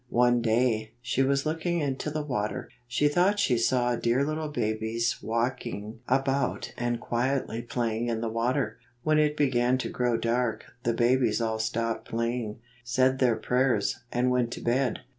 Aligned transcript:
One 0.09 0.41
day, 0.41 0.81
as 0.93 0.93
she 1.03 1.21
was 1.21 1.45
looking 1.45 1.79
into 1.79 2.09
the 2.09 2.23
water, 2.23 2.69
she 2.87 3.07
thought 3.07 3.37
she 3.37 3.59
saw 3.59 3.95
dear 3.95 4.25
little 4.25 4.47
babies 4.47 5.19
walking 5.21 5.99
17 6.05 6.05
about 6.23 6.73
and 6.75 6.99
quietly 6.99 7.61
playing 7.61 8.07
in 8.07 8.19
the 8.19 8.27
water. 8.27 8.79
When 9.03 9.19
it 9.19 9.37
began 9.37 9.77
to 9.77 9.89
grow 9.89 10.17
dark, 10.17 10.65
the 10.81 10.93
babies 10.93 11.39
all 11.39 11.59
stopped 11.59 12.09
playing, 12.09 12.57
said 12.83 13.19
their 13.19 13.35
prayers, 13.35 13.99
and 14.11 14.31
went 14.31 14.51
to 14.53 14.61
bed. 14.61 15.01